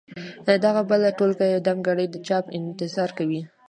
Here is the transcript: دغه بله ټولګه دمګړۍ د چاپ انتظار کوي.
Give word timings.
دغه 0.65 0.81
بله 0.91 1.09
ټولګه 1.17 1.47
دمګړۍ 1.67 2.07
د 2.11 2.15
چاپ 2.27 2.45
انتظار 2.57 3.09
کوي. 3.17 3.41